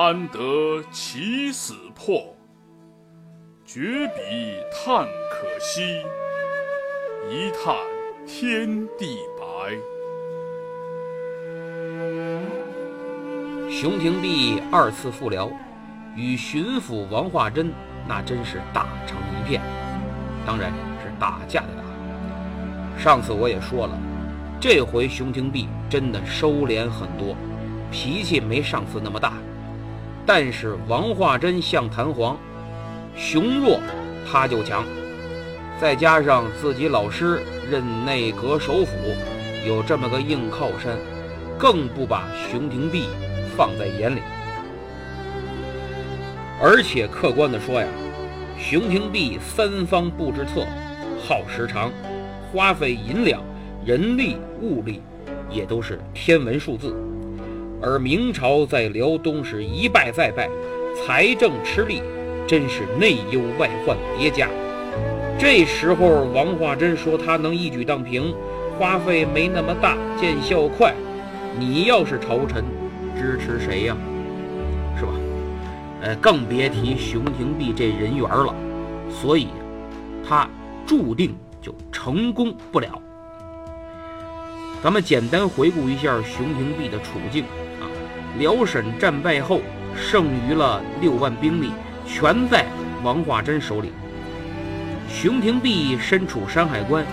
[0.00, 2.36] 安得其死魄？
[3.64, 6.04] 绝笔叹可惜，
[7.28, 7.74] 一叹
[8.24, 9.74] 天地白。
[13.68, 15.50] 熊廷弼二次复辽，
[16.14, 17.72] 与巡抚王化贞
[18.06, 19.60] 那真是打成一片，
[20.46, 20.70] 当然
[21.02, 23.02] 是打架的打。
[23.02, 23.98] 上次我也说了，
[24.60, 27.36] 这回熊廷弼真的收敛很多，
[27.90, 29.32] 脾气没上次那么大。
[30.28, 32.36] 但是王化贞像弹簧。
[33.16, 33.80] 雄弱，
[34.30, 34.84] 他就强。
[35.80, 38.92] 再加上自己老师任内阁首辅，
[39.66, 40.98] 有这么个硬靠山，
[41.58, 43.08] 更不把熊廷弼
[43.56, 44.20] 放在眼里。
[46.60, 47.88] 而且客观的说呀，
[48.58, 50.66] 熊廷弼三方布置策，
[51.26, 51.90] 耗时长，
[52.52, 53.42] 花费银两、
[53.82, 55.00] 人力、物力，
[55.50, 56.94] 也都是天文数字。
[57.80, 60.48] 而明朝在辽东是一败再败，
[60.94, 62.02] 财政吃力。
[62.46, 64.48] 真是内忧外患叠加。
[65.38, 68.34] 这时候，王化贞说他能一举荡平，
[68.78, 70.94] 花费没那么大，见效快。
[71.58, 72.64] 你要是朝臣，
[73.14, 73.94] 支持谁呀？
[74.98, 75.12] 是吧？
[76.00, 78.54] 呃，更别提熊廷弼这人缘了。
[79.10, 79.48] 所以，
[80.26, 80.48] 他
[80.86, 82.98] 注定就成功不了。
[84.82, 87.44] 咱们简单回顾一下熊廷弼的处境。
[88.38, 89.60] 辽沈战败后，
[89.96, 91.70] 剩余了六万兵力。
[92.10, 92.64] 全在
[93.04, 93.92] 王化贞手里。
[95.10, 97.04] 熊廷弼身处山海关，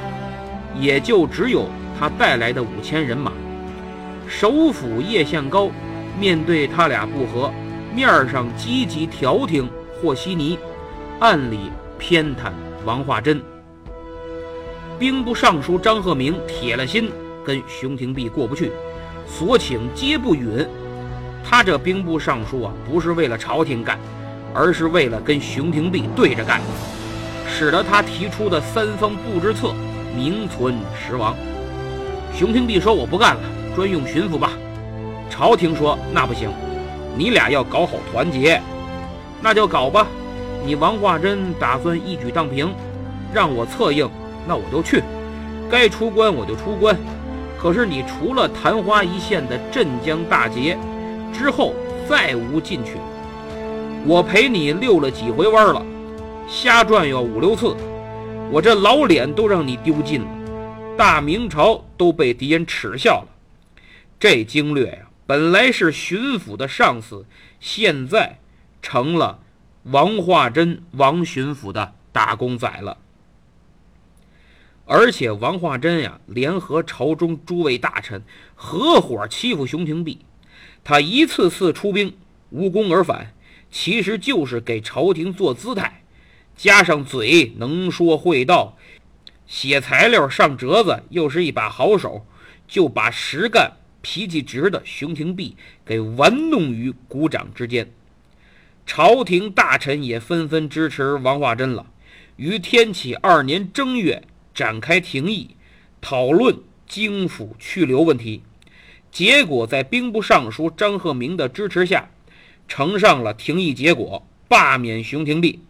[0.79, 1.67] 也就只有
[1.99, 3.33] 他带来的五千人马。
[4.25, 5.69] 首府叶向高
[6.17, 7.51] 面对他俩不和，
[7.93, 9.69] 面上积极调停
[10.01, 10.57] 和稀泥，
[11.19, 11.69] 暗里
[11.99, 12.53] 偏袒
[12.85, 13.41] 王化贞。
[14.97, 17.11] 兵部尚书张鹤鸣铁了心
[17.43, 18.71] 跟熊廷弼过不去，
[19.27, 20.65] 所请皆不允。
[21.47, 23.99] 他这兵部尚书啊，不是为了朝廷干。
[24.57, 26.61] 而是为了跟熊廷弼对着干，
[27.45, 29.73] 使得他提出的三方布置策
[30.15, 31.35] 名存实亡。
[32.33, 33.41] 熊廷弼说：“我不干了，
[33.75, 34.51] 专用巡抚吧。”
[35.29, 36.49] 朝廷说：“那不行，
[37.17, 38.61] 你俩要搞好团结，
[39.41, 40.07] 那就搞吧。
[40.65, 42.73] 你王化贞打算一举荡平，
[43.33, 44.09] 让我策应，
[44.47, 45.03] 那我就去，
[45.69, 46.95] 该出关我就出关。
[47.59, 50.77] 可是你除了昙花一现的镇江大捷
[51.37, 51.73] 之后，
[52.07, 52.97] 再无进取。”
[54.07, 55.83] 我陪你溜了几回弯了，
[56.47, 57.75] 瞎转悠五六次，
[58.51, 60.27] 我这老脸都让你丢尽了，
[60.95, 63.27] 大明朝都被敌人耻笑了。
[64.19, 67.25] 这经略呀，本来是巡抚的上司，
[67.59, 68.37] 现在
[68.81, 69.39] 成了
[69.85, 72.97] 王化贞王巡抚的打工仔了。
[74.85, 78.21] 而且王化贞呀，联合朝中诸位大臣
[78.53, 80.24] 合伙欺负熊廷弼，
[80.85, 82.15] 他一次次出兵，
[82.51, 83.33] 无功而返。
[83.71, 86.03] 其实就是给朝廷做姿态，
[86.55, 88.77] 加上嘴能说会道，
[89.47, 92.25] 写材料上折子，又是一把好手，
[92.67, 97.91] 就把实干脾气直的熊廷弼给玩弄于股掌之间。
[98.85, 101.87] 朝廷大臣也纷纷支持王化贞了，
[102.37, 104.21] 于天启二年正月
[104.53, 105.55] 展开廷议，
[105.99, 108.43] 讨论京府去留问题。
[109.15, 112.09] 结果在兵部尚书张鹤鸣的支持下。
[112.67, 115.61] 呈上了廷议结果，罢免熊廷弼，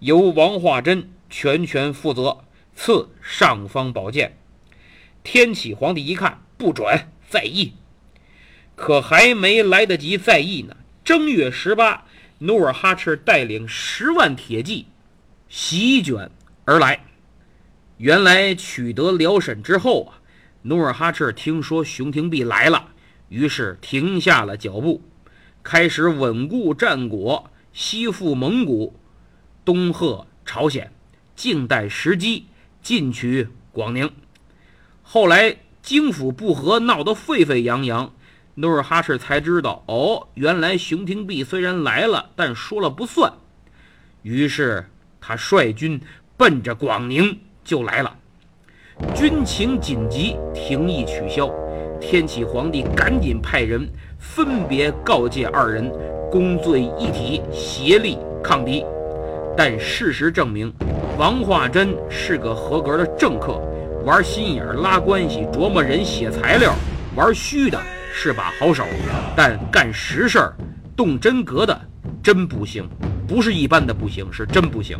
[0.00, 2.38] 由王化贞全权负责，
[2.74, 4.36] 赐尚方宝剑。
[5.22, 7.74] 天启皇帝一看不准，再议。
[8.74, 10.76] 可还没来得及再议呢。
[11.04, 12.06] 正月十八，
[12.38, 14.86] 努尔哈赤带领十万铁骑
[15.48, 16.28] 席卷
[16.64, 17.04] 而来。
[17.98, 20.19] 原来取得辽沈之后啊，
[20.62, 22.88] 努尔哈赤听说熊廷弼来了，
[23.30, 25.02] 于是停下了脚步，
[25.62, 28.94] 开始稳固战果，西赴蒙古，
[29.64, 30.92] 东贺朝鲜，
[31.34, 32.44] 静待时机
[32.82, 34.10] 进取广宁。
[35.02, 38.12] 后来京府不和，闹得沸沸扬扬。
[38.56, 43.32] 努尔哈赤才知道，哦，原来熊廷弼虽然来了，但说了不算。
[44.22, 44.90] 于是
[45.22, 45.98] 他率军
[46.36, 48.18] 奔着广宁就来了。
[49.14, 51.50] 军情紧急，廷议取消。
[52.00, 53.88] 天启皇帝赶紧派人
[54.18, 55.90] 分别告诫二人，
[56.30, 58.84] 功罪一体，协力抗敌。
[59.56, 60.72] 但事实证明，
[61.18, 63.60] 王化贞是个合格的政客，
[64.04, 66.74] 玩心眼儿、拉关系、琢磨人、写材料，
[67.16, 67.78] 玩虚的。
[68.12, 68.84] 是把好手，
[69.36, 70.52] 但干实事儿、
[70.96, 71.80] 动真格的
[72.20, 72.84] 真不行，
[73.26, 74.98] 不是一般的不行，是真不行。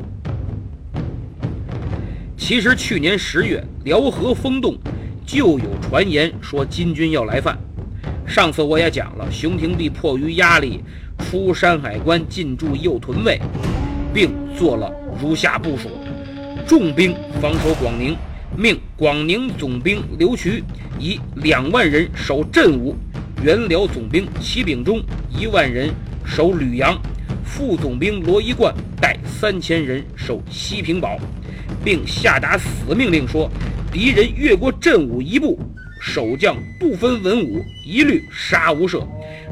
[2.40, 4.74] 其实去年十月辽河封洞，
[5.26, 7.56] 就有传言说金军要来犯。
[8.26, 10.82] 上次我也讲了，熊廷弼迫于压力
[11.18, 13.38] 出山海关进驻右屯卫，
[14.12, 14.90] 并做了
[15.20, 15.90] 如下部署：
[16.66, 18.16] 重兵防守广宁。
[18.56, 20.64] 命广宁总兵刘渠
[20.98, 22.96] 以两万人守镇武，
[23.44, 25.90] 原辽总兵齐秉忠一万人
[26.24, 26.98] 守吕阳，
[27.50, 31.18] 副总兵罗一贯带三千人守西平堡，
[31.84, 33.50] 并下达死命令说：
[33.92, 35.58] 敌人越过镇武一步，
[36.00, 39.04] 守将不分文武，一律杀无赦。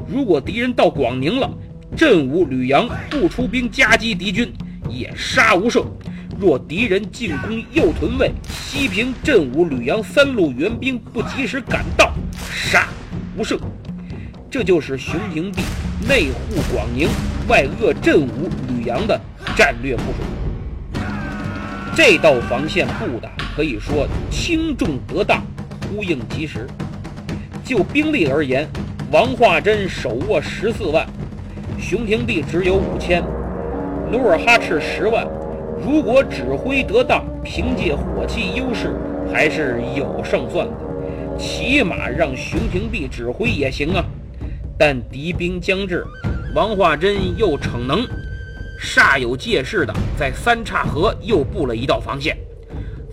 [0.07, 1.53] 如果敌人到广宁了，
[1.97, 4.51] 镇武、吕阳不出兵夹击敌军，
[4.89, 5.85] 也杀无赦。
[6.39, 12.15] 若敌人进攻右屯卫、西平、镇武、吕阳三路援兵不及时赶到，
[12.55, 12.89] 杀
[13.37, 13.59] 无赦。
[14.51, 15.61] 这就是熊廷弼
[16.09, 17.07] 内护广宁、
[17.49, 19.21] 外扼镇武、吕阳的
[19.55, 21.01] 战略部署。
[21.95, 25.43] 这道防线布的可以说轻重得当，
[25.83, 26.67] 呼应及时。
[27.63, 28.67] 就兵力而言，
[29.13, 31.07] 王化贞手握十四万，
[31.79, 33.23] 熊廷弼只有五千，
[34.11, 35.27] 努尔哈赤十万。
[35.85, 38.95] 如果指挥得当，凭借火器优势，
[39.31, 40.73] 还是有胜算的。
[41.39, 44.03] 起码让熊廷弼指挥也行啊。
[44.79, 46.07] 但敌兵将至，
[46.55, 48.07] 王化贞又逞能，
[48.81, 52.39] 煞有介事的在三岔河又布了一道防线。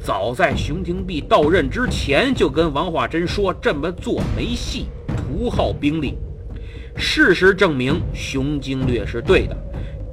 [0.03, 4.85] 早在熊廷弼到任之前，就跟王化贞说这么做没戏，
[5.17, 6.15] 徒耗兵力。
[6.95, 9.57] 事实证明，熊经略是对的。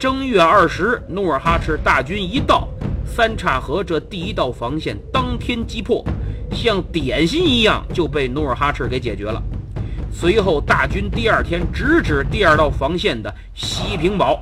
[0.00, 2.66] 正月二十，努尔哈赤大军一到，
[3.04, 6.02] 三岔河这第一道防线当天击破，
[6.50, 9.40] 像点心一样就被努尔哈赤给解决了。
[10.12, 14.40] 随后，大军第二天直指第二道防线的西平堡。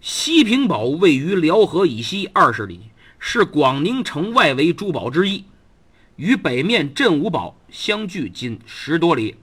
[0.00, 5.44] 西平堡位于辽河以西二十里，是广宁城外围诸堡之一，
[6.16, 9.36] 与北面镇武堡相距仅十多里。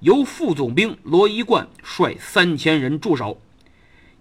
[0.00, 3.40] 由副总兵罗一贯率三千人驻守。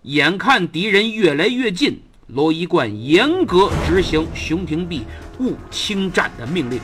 [0.03, 5.03] 眼看敌人越来越近，罗一贯严格执行熊廷弼
[5.39, 6.79] 勿轻战的命令，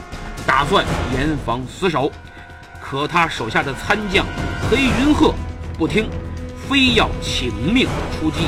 [0.47, 0.83] 打算
[1.13, 2.11] 严防死守。
[2.89, 4.25] 可他手下的参将
[4.71, 5.33] 黑云鹤
[5.77, 6.09] 不听，
[6.69, 8.47] 非要请命出击。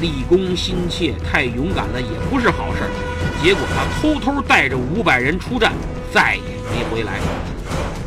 [0.00, 2.80] 立功心切，太勇敢了，也不是好事。
[3.40, 5.72] 结果他偷偷带着五百人出战，
[6.12, 7.20] 再也没回来。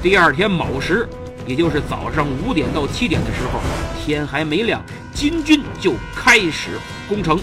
[0.01, 1.08] 第二天卯时。
[1.46, 3.60] 也就是早上五点到七点的时候，
[4.00, 4.82] 天还没亮，
[5.13, 7.38] 金军就开始攻城。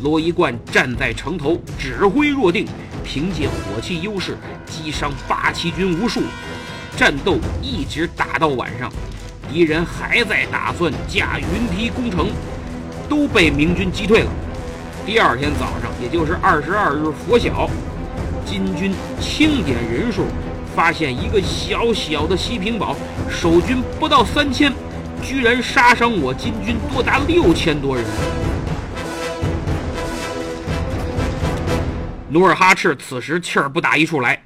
[0.00, 2.66] 罗一贯站在城头，指挥若定，
[3.04, 6.22] 凭借火器优势击伤八旗军无数。
[6.96, 8.92] 战斗一直打到晚上，
[9.50, 12.28] 敌人还在打算架云梯攻城，
[13.08, 14.30] 都被明军击退了。
[15.04, 17.68] 第二天早上，也就是二十二日拂晓，
[18.44, 20.24] 金军清点人数。
[20.74, 22.96] 发现一个小小的西平堡，
[23.28, 24.72] 守军不到三千，
[25.22, 28.02] 居然杀伤我金军多达六千多人。
[32.30, 34.42] 努尔哈赤此时气儿不打一处来。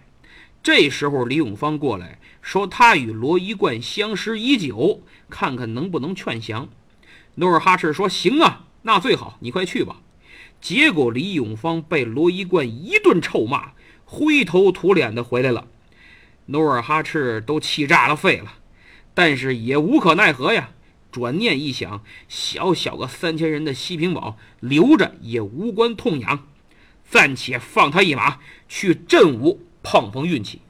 [0.65, 6.69] 这时候李永芳过来说，他与罗一贯相识已久，看看能不能劝降。
[7.35, 9.97] 努尔哈赤说：“行啊，那最好，你快去吧。”
[10.63, 13.73] 结果李永芳被罗一贯一顿臭骂，
[14.05, 15.67] 灰头土脸的回来了。
[16.47, 18.55] 努尔哈赤都气炸了肺了，
[19.13, 20.71] 但是也无可奈何呀。
[21.11, 26.47] 转念一想，小小个三千人的西平堡留着也无关痛痒，
[27.11, 28.39] 暂且放他一马，
[28.69, 30.61] 去镇武碰碰运气。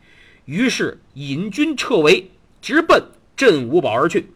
[0.47, 2.31] 于是引军撤围，
[2.63, 3.05] 直奔
[3.37, 4.31] 镇武堡而去。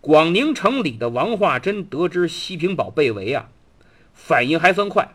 [0.00, 3.48] 广宁城里的王化贞得知西平堡被围啊，
[4.12, 5.14] 反应还算快，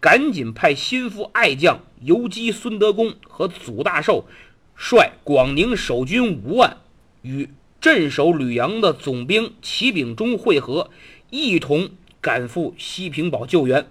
[0.00, 4.26] 赶紧派心腹爱将游击孙德公和祖大寿
[4.74, 6.78] 率广宁守军五万
[7.22, 7.48] 与
[7.80, 10.90] 镇守吕阳的总兵齐秉忠会合，
[11.30, 11.90] 一同
[12.20, 13.86] 赶赴西平堡救援。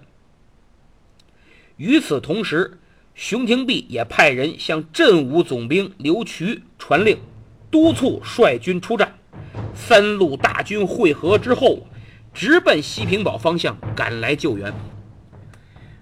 [1.76, 2.78] 与此同时，
[3.14, 7.16] 熊廷弼也派人向镇武总兵刘渠传令，
[7.70, 9.14] 督促率军出战。
[9.72, 11.86] 三路大军会合之后，
[12.32, 14.74] 直奔西平堡方向赶来救援。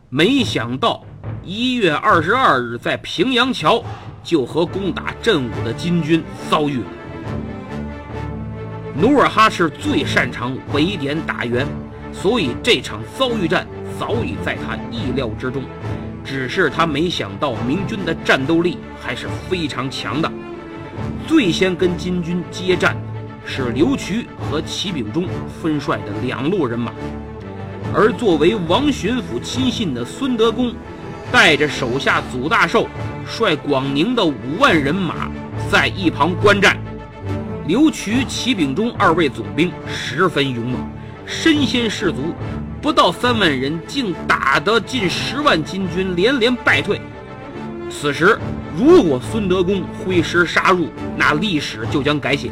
[0.09, 1.05] 没想到
[1.45, 3.85] 一月二十二日，在平阳桥
[4.25, 6.87] 就和攻打镇武的金军遭遇了。
[8.97, 11.67] 努尔哈赤最擅长围点打援，
[12.11, 13.67] 所以这场遭遇战
[13.99, 15.63] 早已在他意料之中。
[16.25, 20.31] 只是他没想到明军的战斗力还是非常强的。
[21.27, 23.01] 最先跟金军接战的
[23.45, 25.27] 是刘渠和齐秉忠
[25.61, 26.93] 分率的两路人马，
[27.95, 30.73] 而作为王巡抚亲信的孙德公，
[31.33, 32.87] 带着手下祖大寿，
[33.27, 35.31] 率广宁的五万人马
[35.71, 36.77] 在一旁观战。
[37.67, 40.81] 刘渠、齐秉忠二位总兵十分勇猛，
[41.25, 42.35] 身先士卒，
[42.83, 47.01] 不到三万人，竟打得近十万金军连连败退。
[47.89, 48.37] 此时，
[48.77, 52.51] 如果孙德公挥师杀入，那历史就将改写。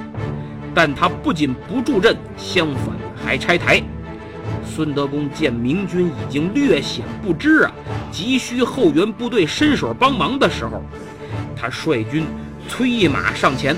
[0.72, 3.82] 但他不仅不助阵，相反还拆台。
[4.64, 7.72] 孙德公见明军已经略显不支啊，
[8.12, 10.80] 急需后援部队伸手帮忙的时候，
[11.56, 12.24] 他率军
[12.68, 13.76] 催马上前。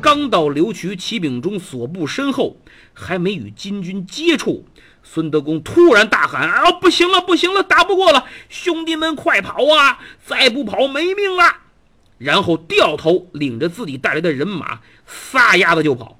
[0.00, 2.56] 刚到刘渠、齐秉忠所部身后，
[2.94, 4.64] 还没与金军接触，
[5.02, 8.24] 孙德公突然大喊：“啊，不行了，不行了，打不过了！
[8.48, 9.98] 兄弟们，快跑啊！
[10.24, 11.44] 再不跑，没命了！”
[12.18, 16.18] 然后掉头领着自己带来的人马撒丫子就跑。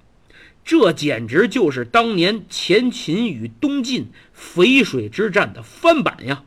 [0.65, 6.43] 这简直就是当年前秦与东晋淝水之战的翻版呀！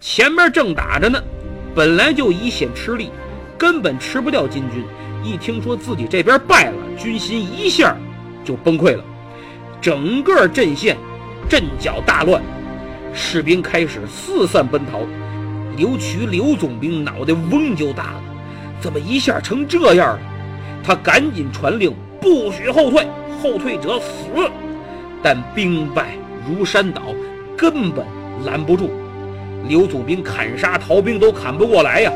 [0.00, 1.22] 前面正打着呢，
[1.74, 3.10] 本来就一线吃力，
[3.58, 4.84] 根本吃不掉金军。
[5.24, 7.96] 一听说自己这边败了，军心一下
[8.44, 9.04] 就崩溃了，
[9.80, 10.96] 整个阵线
[11.52, 12.42] 阵脚大乱，
[13.12, 15.00] 士兵开始四散奔逃。
[15.76, 18.22] 刘渠刘总兵脑袋嗡就大了，
[18.80, 20.20] 怎么一下成这样了？
[20.82, 23.06] 他赶紧传令，不许后退，
[23.42, 24.50] 后退者死。
[25.22, 26.14] 但兵败
[26.48, 27.02] 如山倒，
[27.54, 28.02] 根本
[28.46, 28.90] 拦不住。
[29.68, 32.10] 刘总兵砍杀逃兵都砍不过来呀。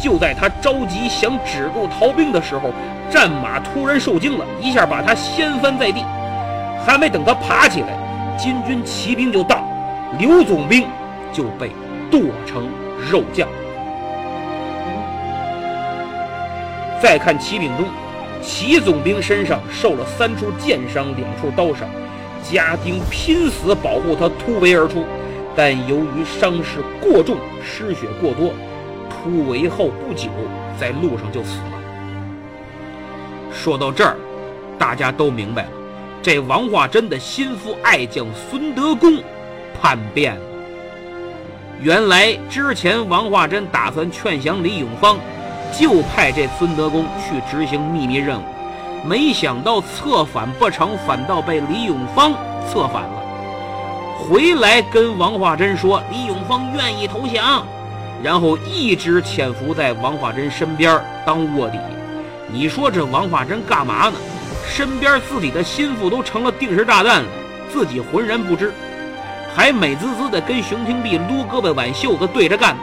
[0.00, 2.72] 就在他着急想止住逃兵的时候，
[3.10, 6.04] 战马突然受惊了，一下把他掀翻在地。
[6.86, 7.88] 还没等他爬起来，
[8.42, 9.62] 金军骑兵就到，
[10.18, 10.88] 刘总兵
[11.30, 11.70] 就被
[12.10, 12.70] 剁成
[13.10, 13.46] 肉酱。
[17.02, 17.84] 再看齐秉忠，
[18.40, 21.86] 齐总兵身上受了三处箭伤，两处刀伤，
[22.42, 25.04] 家丁拼死保护他突围而出，
[25.54, 28.54] 但由于伤势过重，失血过多。
[29.10, 30.30] 突围后不久，
[30.78, 31.72] 在路上就死了。
[33.52, 34.16] 说到这儿，
[34.78, 35.70] 大家都明白了，
[36.22, 39.22] 这王化贞的心腹爱将孙德公
[39.80, 40.42] 叛变了。
[41.80, 45.16] 原来之前王化贞打算劝降李永芳，
[45.78, 48.42] 就派这孙德公去执行秘密任务，
[49.04, 52.32] 没想到策反不成，反倒被李永芳
[52.68, 53.22] 策反了。
[54.18, 57.66] 回来跟王化贞说，李永芳愿意投降。
[58.22, 61.78] 然后一直潜伏在王化贞身边当卧底，
[62.52, 64.18] 你说这王化贞干嘛呢？
[64.70, 67.28] 身边自己的心腹都成了定时炸弹了，
[67.68, 68.72] 自己浑然不知，
[69.54, 72.76] 还美滋滋的跟熊廷弼撸胳膊挽袖子对着干。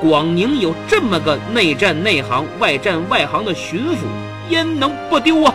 [0.00, 3.98] 广宁有这么个内战内行、外战外行的巡抚，
[4.48, 5.54] 焉能不丢啊？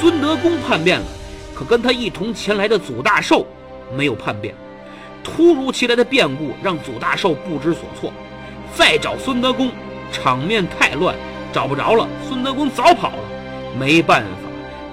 [0.00, 1.06] 孙德公叛变了，
[1.54, 3.46] 可跟他一同前来的祖大寿
[3.94, 4.54] 没有叛变。
[5.22, 8.12] 突如其来的变故让祖大寿不知所措，
[8.74, 9.70] 再找孙德公，
[10.10, 11.14] 场面太乱，
[11.52, 12.08] 找不着了。
[12.26, 13.22] 孙德公早跑了，
[13.78, 14.28] 没办法，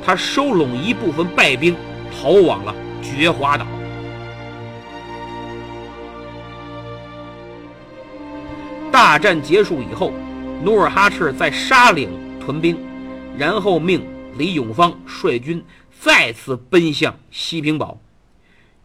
[0.06, 1.76] 他收拢一部分败兵，
[2.12, 3.66] 逃往了觉华岛。
[8.92, 10.12] 大战结束以后，
[10.64, 12.10] 努尔哈赤在沙岭
[12.44, 12.78] 屯兵，
[13.38, 14.06] 然后命
[14.38, 15.64] 李永芳率军
[16.02, 18.00] 再次奔向西平堡。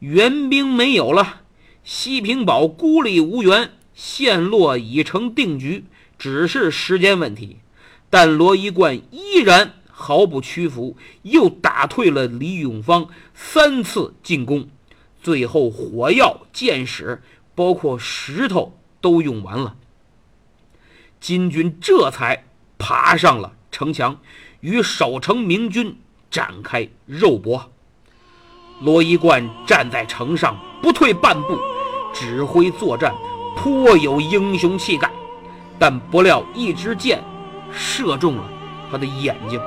[0.00, 1.40] 援兵没有了，
[1.82, 5.84] 西平堡孤立无援，陷落已成定局，
[6.18, 7.58] 只是时间问题。
[8.10, 14.68] 但罗一贯依然毫不屈服，又打退了李永芳三次进攻，
[15.22, 17.22] 最后火药、箭矢，
[17.54, 19.76] 包括石头都用完了。
[21.20, 22.44] 金军这才
[22.78, 24.20] 爬上了城墙，
[24.60, 25.96] 与守城明军
[26.30, 27.70] 展开肉搏。
[28.80, 31.58] 罗一贯站在城上不退半步，
[32.12, 33.14] 指挥作战，
[33.56, 35.10] 颇有英雄气概。
[35.78, 37.22] 但不料一支箭
[37.76, 38.44] 射中了
[38.90, 39.60] 他的眼睛。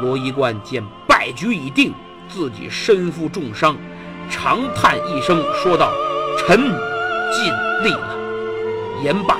[0.00, 1.92] 罗一贯见败局已定，
[2.28, 3.76] 自己身负重伤，
[4.28, 5.92] 长叹一声，说道
[6.38, 7.44] ：“臣尽
[7.84, 8.16] 力了。”
[9.04, 9.36] 言罢，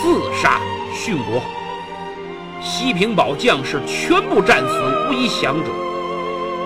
[0.00, 0.60] 自杀
[0.94, 1.42] 殉国。
[2.62, 5.70] 西平堡将士全部战死，无一降者。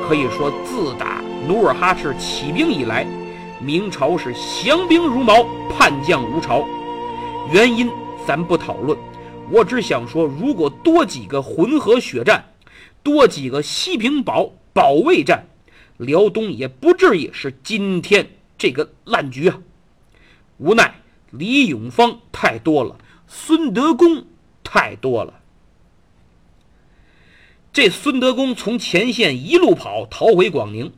[0.06, 3.04] 可以说，自打努尔哈赤起兵以来，
[3.58, 5.44] 明朝是降兵如毛，
[5.76, 6.64] 叛将如潮。
[7.50, 7.90] 原因
[8.26, 8.96] 咱不讨论，
[9.50, 12.52] 我只想说，如果多几个浑河血战，
[13.02, 15.46] 多几个西平堡保卫战，
[15.96, 19.60] 辽东也不至于是今天这个烂局啊！
[20.58, 21.00] 无奈
[21.30, 22.98] 李永芳太多了，
[23.28, 24.26] 孙德公
[24.64, 25.40] 太多了。
[27.72, 30.92] 这孙德公从前线一路跑，逃回广宁，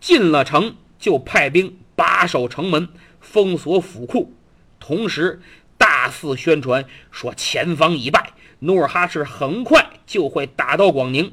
[0.00, 2.88] 进了城就派兵把守城门，
[3.20, 4.34] 封锁府库，
[4.78, 5.40] 同时
[5.86, 11.32] 大肆宣传说前方已败，努尔哈赤很快就会打到广宁，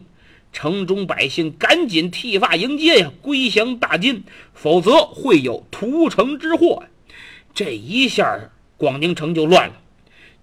[0.51, 6.83] 城中百姓赶紧剃发迎接呀，归降大金，否则会有屠城之祸。
[7.55, 9.73] 这一下广宁城就乱了，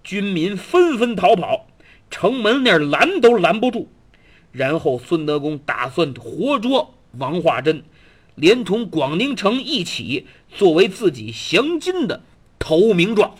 [0.03, 1.67] 军民纷纷逃跑，
[2.09, 3.89] 城门那拦都拦不住。
[4.51, 7.85] 然后，孙德公打算活捉王化贞，
[8.35, 12.21] 连同广宁城一起作为自己降金的
[12.59, 13.35] 投名状。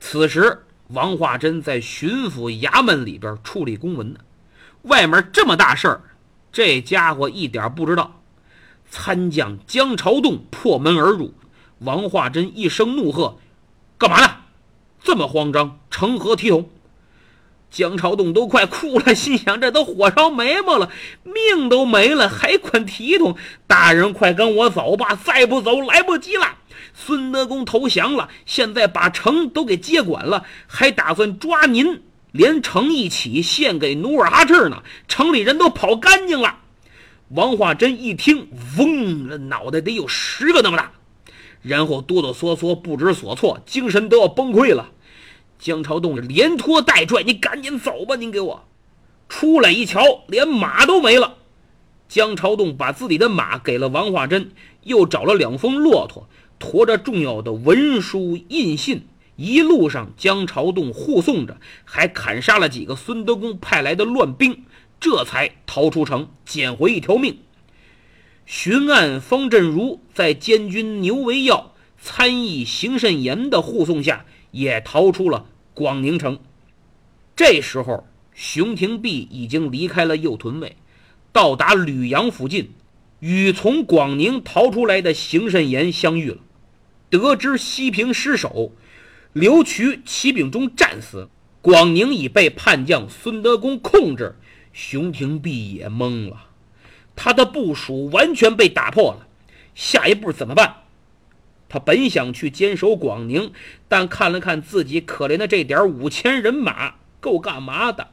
[0.00, 4.20] 此时，王化贞在巡抚衙门里边处理公文呢。
[4.82, 6.00] 外面这么大事儿，
[6.50, 8.20] 这家伙一点不知道。
[8.90, 11.34] 参将江朝栋破门而入，
[11.80, 13.36] 王化贞一声怒喝
[13.98, 14.38] ：“干嘛呢？
[15.02, 16.68] 这么慌张，成何体统？”
[17.70, 20.90] 江朝栋都快哭了，心想：这都火烧眉毛了，
[21.22, 23.36] 命都没了，还管体统？
[23.68, 25.14] 大人，快跟我走吧！
[25.14, 26.56] 再不走，来不及了。
[27.00, 34.82] 孙德公投降了，现在把城都给接管了，还打算抓您，连城一起献给努尔哈赤呢。
[35.08, 36.58] 城里人都跑干净了。
[37.30, 40.92] 王化贞一听，嗡，脑袋得有十个那么大，
[41.62, 44.90] 然后哆哆嗦嗦，不知所措，精神都要崩溃了。
[45.58, 48.16] 江朝栋连拖带拽，你赶紧走吧！
[48.16, 48.64] 您给我
[49.28, 51.36] 出来一瞧，连马都没了。
[52.08, 54.50] 江朝栋把自己的马给了王化贞，
[54.82, 56.28] 又找了两峰骆驼，
[56.60, 59.06] 驮着重要的文书印信。
[59.34, 64.64] 一路上，江朝栋护送着，还砍杀了几个孙德公派来的乱兵，
[65.00, 67.38] 这才逃出城，捡回一条命。
[68.44, 75.46] 巡按方振如在监军牛维耀、参议邢慎言的护送下，也逃出了。
[75.72, 76.38] 广宁城，
[77.34, 80.76] 这时候熊廷弼已经离开了右屯卫，
[81.32, 82.72] 到达吕阳附近，
[83.20, 86.38] 与从广宁逃出来的邢慎言相遇了。
[87.10, 88.72] 得知西平失守，
[89.32, 91.28] 刘渠、齐秉忠战死，
[91.60, 94.36] 广宁已被叛将孙德公控制，
[94.72, 96.46] 熊廷弼也懵了，
[97.16, 99.26] 他的部署完全被打破了，
[99.74, 100.76] 下一步怎么办？
[101.68, 103.52] 他本想去坚守广宁，
[103.88, 108.08] 但看了看自己可怜的这点五千人马，够干嘛的？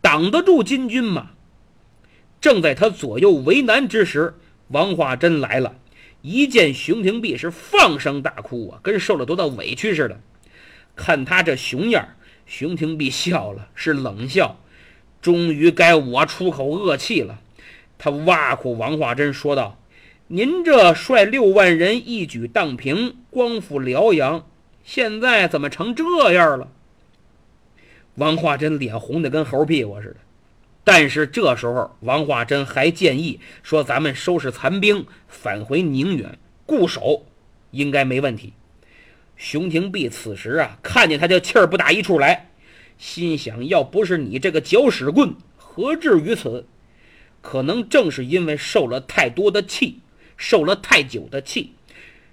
[0.00, 1.30] 挡得住金军吗？
[2.40, 4.34] 正在他左右为难之时，
[4.68, 5.76] 王化贞来了，
[6.28, 10.20] 一见熊廷弼是放声大哭啊，跟受了多大委屈似的。
[10.96, 12.08] 看他这熊样，
[12.46, 14.58] 熊廷弼笑了，是冷笑。
[15.22, 17.38] 终于该我出口恶气了。
[17.96, 19.78] 他挖苦王化贞说道。
[20.26, 24.44] 您这率六万人一举荡平，光复辽阳，
[24.82, 26.72] 现在怎么成这样了？
[28.16, 30.16] 王化贞脸红的跟猴屁股似的。
[30.88, 37.26] 但是这时候，王化贞还建议说：“咱们收拾残兵，返回宁远固守，
[37.72, 38.52] 应该没问题。”
[39.36, 42.50] 熊廷弼此时啊，看见他就气儿不打一处来，
[42.98, 46.64] 心想：要不是你这个搅屎棍，何至于此？
[47.42, 49.98] 可能正是因为受了太多的气。
[50.38, 51.72] 受了太久的气，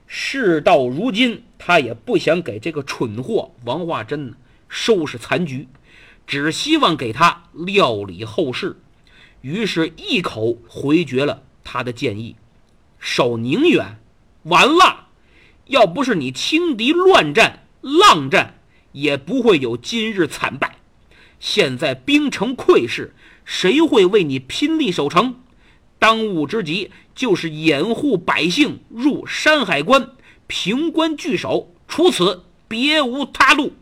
[0.08, 4.34] 事到如今，他也不想给这个蠢货王化贞
[4.68, 5.70] 收拾残局，
[6.26, 8.78] 只希望给他料理后事，
[9.42, 12.36] 于是一口回绝了他的建议。
[13.00, 14.00] 守宁远，
[14.44, 15.08] 完了！
[15.68, 18.60] 要不是你轻敌乱战、浪战，
[18.94, 20.78] 也不会有今日惨败。
[21.40, 25.36] 现在兵城溃势，谁会为你拼力守城？
[26.00, 30.12] 当务之急就是掩护百姓入山海关，
[30.48, 33.74] 平关据守，除此别无他路。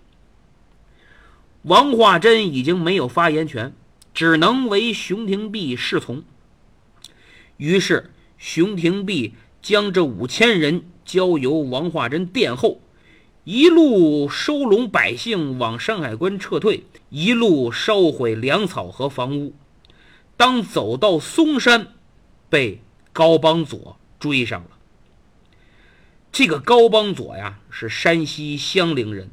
[1.63, 3.73] 王化贞已经没有发言权，
[4.13, 6.23] 只能为熊廷弼侍从。
[7.57, 12.81] 于是，熊廷弼将这五千人交由王化贞殿后，
[13.43, 19.53] 一路收拢百姓往山海关撤退，一路烧毁粮草和房屋。
[20.35, 21.89] 当走到嵩山，
[22.49, 22.81] 被
[23.13, 24.69] 高邦佐追上了。
[26.31, 29.29] 这个高邦佐呀，是山西襄陵人，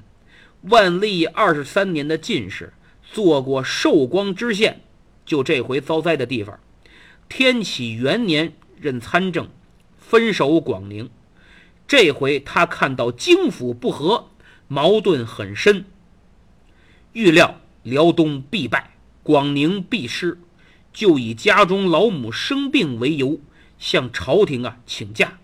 [0.62, 2.72] 万历二十三年的进士，
[3.12, 4.80] 做过寿光知县，
[5.24, 6.58] 就这回遭灾的地方。
[7.28, 9.48] 天启元年任参政，
[9.98, 11.08] 分守广宁。
[11.86, 14.28] 这回他看到京府不和，
[14.66, 15.84] 矛盾很深，
[17.12, 20.38] 预料辽东必败，广宁必失，
[20.92, 23.40] 就以家中老母生病为由，
[23.78, 25.38] 向朝廷啊请假。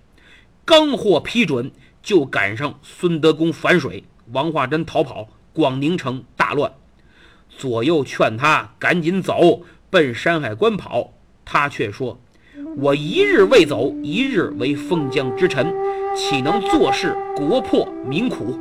[0.65, 1.71] 刚获批准，
[2.03, 6.73] 就赶上孙德公反水，王化贞逃跑，广宁城大乱。
[7.57, 11.13] 左右劝他赶紧走，奔山海关跑。
[11.45, 12.19] 他却说
[12.79, 15.73] ：“我一日未走，一日为封疆之臣，
[16.17, 18.59] 岂能坐视国破民苦？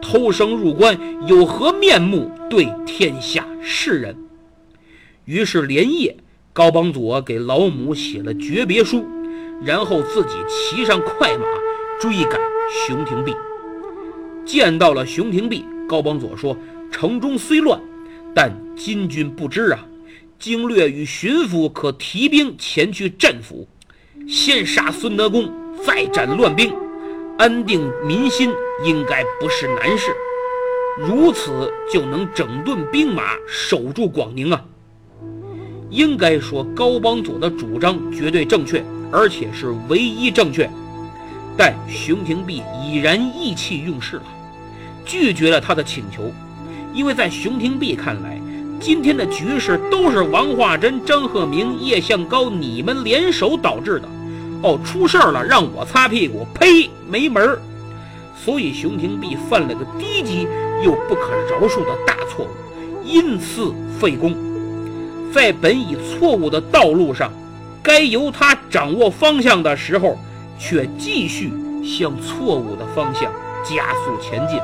[0.00, 4.16] 偷生入关，有何面目对天下世人？”
[5.24, 6.16] 于是连夜，
[6.52, 9.06] 高邦佐给老母写了诀别书，
[9.64, 11.44] 然后自己骑上快马
[11.98, 12.38] 追赶
[12.86, 13.34] 熊廷弼。
[14.44, 16.56] 见到了熊廷弼，高邦佐说
[16.90, 17.80] ：“城中虽乱，
[18.34, 19.86] 但金军不知啊。”
[20.36, 23.66] 经略与巡抚可提兵前去镇抚，
[24.28, 25.50] 先杀孙德公，
[25.82, 26.70] 再斩乱兵，
[27.38, 28.50] 安定民心，
[28.84, 30.14] 应该不是难事。
[30.98, 34.62] 如此就能整顿兵马，守住广宁啊！
[35.88, 40.68] 应该说高邦佐的主张绝对正确，而且是唯一正确。
[41.56, 44.24] 但熊廷弼已然意气用事了，
[45.04, 46.32] 拒绝了他的请求，
[46.92, 48.40] 因为在熊廷弼看来。
[48.80, 54.08] 今天的局势都是王化贞、张鹤鸣、叶向高你们联手导致的。
[54.62, 57.58] 哦，出事儿了，让我擦屁股，呸，没门儿！
[58.36, 60.46] 所以熊廷弼犯了个低级
[60.82, 62.48] 又不可饶恕的大错误，
[63.04, 64.34] 因此废功。
[65.32, 67.32] 在本已错误的道路上，
[67.82, 70.18] 该由他掌握方向的时候，
[70.58, 74.58] 却继续向错误的方向加速前进，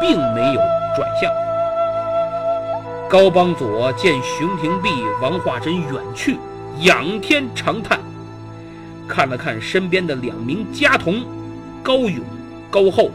[0.00, 0.60] 并没有
[0.94, 1.32] 转向。
[3.08, 4.90] 高邦佐见熊廷弼、
[5.22, 6.38] 王化贞远去，
[6.80, 8.00] 仰天长叹，
[9.06, 11.24] 看了看身边的两名家童
[11.82, 12.24] 高勇、
[12.70, 13.10] 高厚。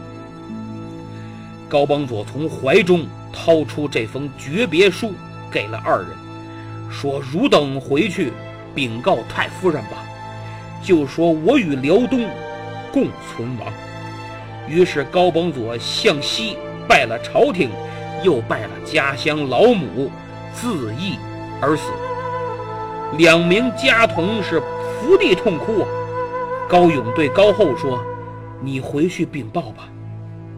[1.68, 5.12] 高邦佐从怀中掏出这封诀别书，
[5.50, 6.08] 给了二人，
[6.90, 8.32] 说：“汝等回去
[8.74, 10.02] 禀告太夫人吧，
[10.82, 12.26] 就说我与辽东
[12.92, 13.72] 共存亡。”
[14.68, 16.56] 于是高邦佐向西
[16.88, 17.70] 拜了朝廷。
[18.24, 20.08] 又拜了家乡老母，
[20.54, 21.18] 自缢
[21.60, 21.90] 而死。
[23.18, 25.88] 两名家童是伏地痛哭啊。
[26.68, 28.00] 高勇对高厚说
[28.62, 29.88] ：“你回去禀报吧，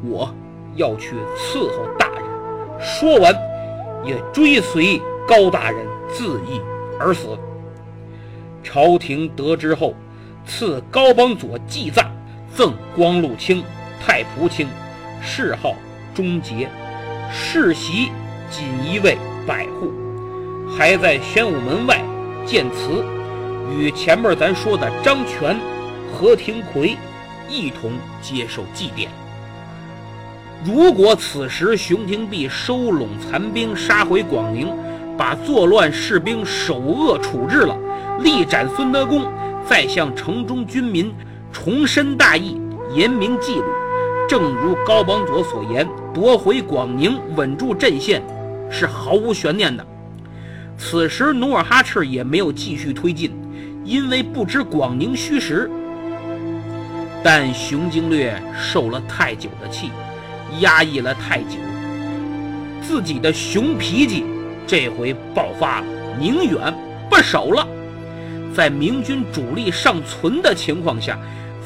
[0.05, 0.31] 我
[0.75, 2.25] 要去伺候大人。”
[2.79, 3.35] 说完，
[4.05, 6.61] 也追随高大人自缢
[7.01, 7.29] 而死。
[8.63, 9.95] 朝廷得知后，
[10.45, 12.11] 赐高邦佐祭葬，
[12.55, 13.65] 赠光禄卿、
[14.05, 14.69] 太仆卿，
[15.23, 15.75] 谥号
[16.15, 16.71] 终结。
[17.33, 18.11] 世袭
[18.49, 19.91] 锦衣卫百户，
[20.79, 22.01] 还在玄武门外
[22.47, 23.05] 建祠，
[23.77, 25.59] 与前面咱说的张全、
[26.13, 26.97] 何廷魁
[27.49, 27.91] 一同
[28.23, 29.09] 接受祭奠。
[30.65, 34.69] 如果此时熊廷弼收拢残兵，杀回广宁，
[35.19, 37.77] 把作乱士兵首恶处置了，
[38.21, 39.27] 力斩孙德公，
[39.69, 41.13] 再向城中军民
[41.53, 42.61] 重申大义，
[42.95, 43.65] 严明纪律。
[44.27, 48.23] 正如高邦佐所言，夺回广宁，稳住阵线，
[48.71, 49.85] 是毫无悬念的。
[50.79, 53.33] 此时努尔哈赤也没有继续推进，
[53.85, 55.71] 因为不知广宁虚实。
[57.23, 59.91] 但熊经略受了太久的气，
[60.61, 61.57] 压抑了太久，
[62.83, 64.25] 自己的熊脾气
[64.67, 65.87] 这回爆发了，
[66.19, 66.75] 宁远
[67.11, 67.67] 不守了，
[68.55, 71.19] 在明军主力尚存的情况下，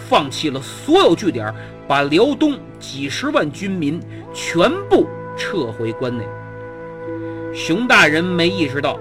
[0.08, 1.54] 放弃了所有据点。
[1.88, 3.98] 把辽东几十万军民
[4.34, 5.06] 全部
[5.38, 6.22] 撤回关内。
[7.54, 9.00] 熊大人没意识到，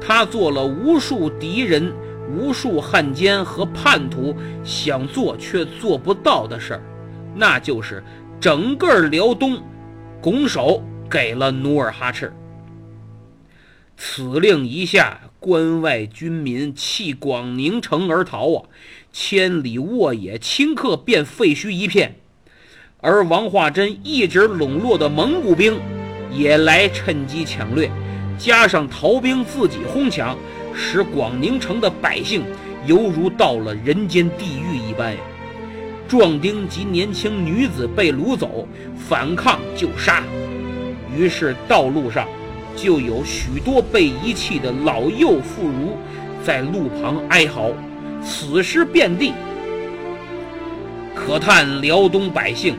[0.00, 1.92] 他做了无数敌人、
[2.30, 6.82] 无数汉奸和叛徒想做却做不到的事儿，
[7.34, 8.04] 那就是
[8.38, 9.60] 整个辽东
[10.20, 12.32] 拱手给了努尔哈赤。
[13.96, 18.62] 此令一下，关外军民弃广宁城而逃啊！
[19.20, 22.14] 千里沃野，顷刻便废墟一片。
[23.00, 25.76] 而王化贞一直笼络的蒙古兵，
[26.32, 27.90] 也来趁机抢掠，
[28.38, 30.38] 加上逃兵自己哄抢，
[30.72, 32.44] 使广宁城的百姓
[32.86, 35.18] 犹如到了人间地狱一般呀！
[36.06, 40.22] 壮丁及年轻女子被掳走，反抗就杀。
[41.12, 42.28] 于是道路上
[42.76, 45.96] 就有许多被遗弃的老幼妇孺
[46.44, 47.72] 在路旁哀嚎，
[48.22, 49.32] 死尸遍地。
[51.14, 52.76] 可叹辽东百姓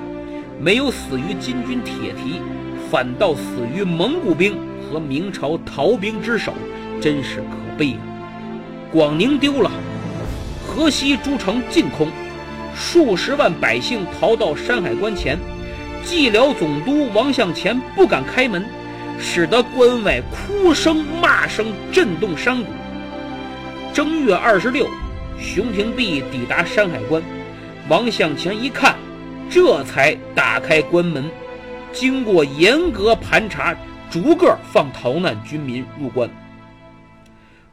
[0.60, 2.42] 没有死于金军铁蹄，
[2.90, 3.42] 反倒死
[3.76, 6.54] 于蒙古兵和明朝逃兵之手，
[7.02, 8.02] 真是可悲啊！
[8.92, 9.70] 广宁丢了，
[10.66, 12.08] 河西诸城尽空。
[12.76, 15.38] 数十万百姓逃到山海关前，
[16.06, 18.66] 蓟辽总督王向前不敢开门，
[19.20, 22.72] 使得关外哭声骂声震动山谷。
[23.94, 24.88] 正月二十六，
[25.42, 27.24] 熊廷弼抵达山海关，
[27.88, 28.96] 王向前一看，
[29.50, 31.30] 这才打开关门，
[31.92, 33.76] 经过严格盘查，
[34.10, 36.30] 逐个放逃难军民入关。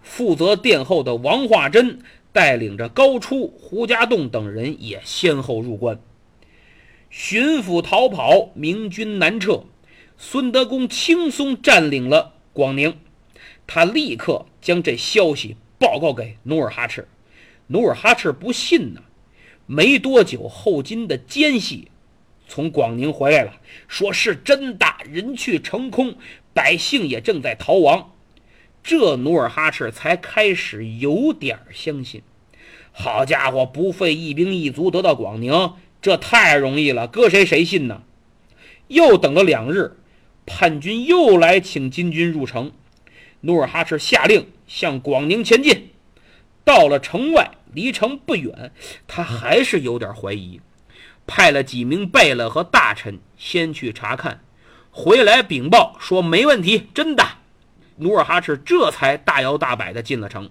[0.03, 1.99] 负责殿后的王化贞。
[2.33, 5.99] 带领着高初、胡家栋等人也先后入关。
[7.09, 9.65] 巡抚逃跑，明军南撤，
[10.19, 12.95] 孙德公轻松占领了广宁。
[13.67, 17.09] 他立刻将这消息报告给努尔哈赤。
[17.69, 19.03] 努尔哈赤不信呢。
[19.67, 21.89] 没多久，后金的奸细
[22.47, 23.55] 从广宁回来了，
[23.89, 26.15] 说是真的，人去城空，
[26.55, 28.13] 百姓也正在逃亡。
[28.85, 32.23] 这努尔哈赤才开始有点相信。
[32.93, 38.03] 好家伙，不费一兵一卒得到广宁，这太容易了，搁谁谁信呢？
[38.87, 39.97] 又等了两日，
[40.47, 42.71] 叛军又来请金军入城。
[43.41, 45.89] 努尔哈赤下令向广宁前进。
[46.67, 48.73] 到了城外，离城不远，
[49.07, 50.61] 他还是有点怀疑，
[51.25, 54.43] 派了几名贝勒和大臣先去查看，
[54.91, 57.25] 回来禀报说没问题，真的。
[57.99, 60.51] 努尔哈赤这才大摇大摆地进了城。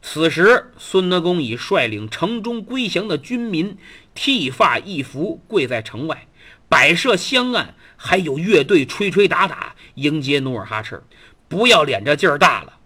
[0.00, 3.76] 此时，孙德公已率领城中归降的军民，
[4.14, 6.28] 剃发易服，跪在城外，
[6.68, 11.02] 摆设香案，还有乐队吹吹打打迎接努尔哈赤。
[11.48, 12.76] 不要脸这劲儿大了。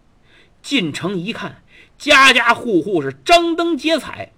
[0.64, 1.62] 进城一看，
[1.98, 4.32] 家家户户是张灯结彩，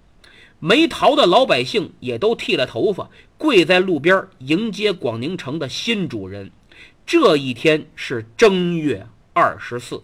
[0.59, 3.09] 没逃的老百姓也都剃了头发，
[3.39, 6.51] 跪在路边迎接广宁城的新主人。
[7.07, 10.03] 这一天是正月二十四，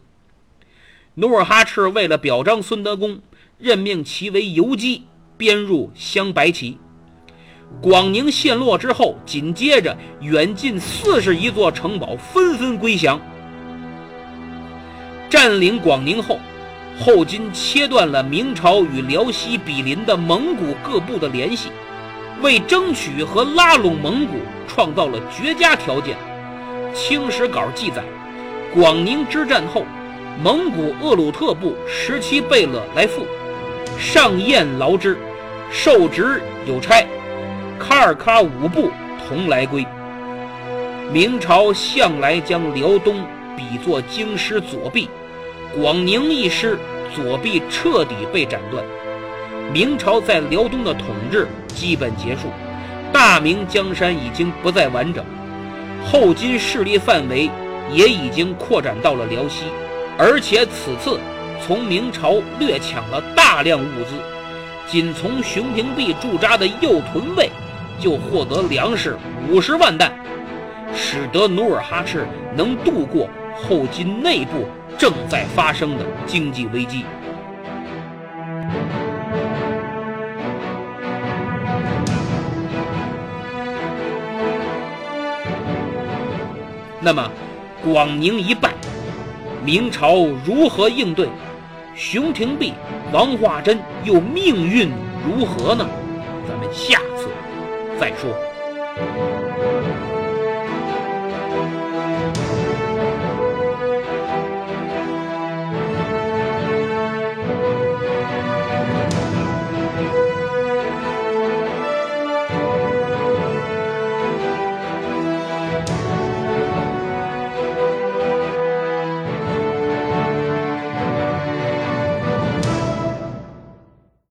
[1.14, 3.20] 努尔哈赤为了表彰孙德公，
[3.58, 5.02] 任命其为游击，
[5.36, 6.78] 编入镶白旗。
[7.80, 13.20] 广宁陷落之后，紧接着远近四十一座城堡纷纷归降。
[15.32, 16.38] 占领广宁后，
[17.00, 21.70] 后金切断了明朝与辽西毗邻的蒙古各部的联系，
[22.42, 24.34] 为争取和拉拢蒙古
[24.68, 26.14] 创造了绝佳条件。
[26.94, 28.02] 《清史稿》记载，
[28.74, 29.86] 广宁之战后，
[30.44, 33.26] 蒙古鄂鲁特部十七贝勒来赴，
[33.98, 35.16] 上宴劳之，
[35.70, 37.06] 受职有差，
[37.80, 38.90] 喀尔喀五部
[39.26, 39.86] 同来归。
[41.10, 43.24] 明朝向来将辽东
[43.56, 45.08] 比作京师左臂，
[45.74, 46.78] 广宁一失，
[47.14, 48.84] 左臂彻底被斩断，
[49.72, 52.42] 明朝在辽东的统治基本结束，
[53.10, 55.24] 大明江山已经不再完整。
[56.04, 57.48] 后金势力范围
[57.90, 59.64] 也已经扩展到了辽西，
[60.18, 61.18] 而且此次
[61.64, 64.14] 从明朝掠抢了大量物资，
[64.86, 67.48] 仅从熊廷弼驻扎的右屯卫
[67.98, 69.16] 就获得粮食
[69.48, 70.12] 五十万担，
[70.94, 73.26] 使得努尔哈赤能度过
[73.62, 74.66] 后金内部
[74.98, 77.04] 正在发生的经济危机。
[87.00, 87.30] 那么，
[87.82, 88.72] 广宁一败，
[89.64, 91.28] 明朝如何应对？
[91.94, 92.72] 熊廷弼、
[93.12, 94.88] 王化贞又命运
[95.26, 95.86] 如何呢？
[96.48, 97.28] 咱们下次
[98.00, 99.31] 再说。